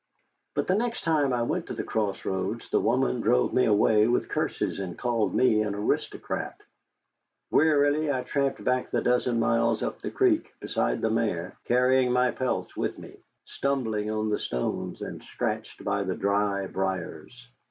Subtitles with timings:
[0.55, 4.07] But the next time I went to the Cross Roads the woman drove me away
[4.07, 6.59] with curses, and called me an aristocrat.
[7.51, 12.31] Wearily I tramped back the dozen miles up the creek, beside the mare, carrying my
[12.31, 17.51] pelts with me; stumbling on the stones, and scratched by the dry briers.